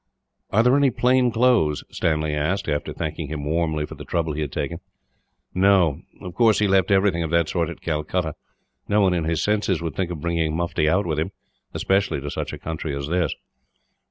"Are 0.49 0.63
there 0.63 0.75
any 0.75 0.89
plain 0.89 1.29
clothes?" 1.31 1.83
Stanley 1.91 2.33
asked, 2.33 2.67
after 2.67 2.91
thanking 2.91 3.27
him 3.27 3.45
warmly 3.45 3.85
for 3.85 3.93
the 3.93 4.03
trouble 4.03 4.33
he 4.33 4.41
had 4.41 4.51
taken. 4.51 4.79
"No. 5.53 6.01
Of 6.21 6.33
course, 6.33 6.57
he 6.57 6.67
left 6.67 6.89
everything 6.89 7.21
of 7.21 7.29
that 7.29 7.49
sort 7.49 7.69
at 7.69 7.81
Calcutta. 7.81 8.33
No 8.87 9.01
one 9.01 9.13
in 9.13 9.25
his 9.25 9.43
senses 9.43 9.79
would 9.79 9.95
think 9.95 10.09
of 10.09 10.19
bringing 10.19 10.55
mufti 10.57 10.89
out 10.89 11.05
with 11.05 11.19
him, 11.19 11.29
especially 11.75 12.19
to 12.21 12.31
such 12.31 12.51
a 12.51 12.57
country 12.57 12.95
as 12.95 13.09
this." 13.09 13.35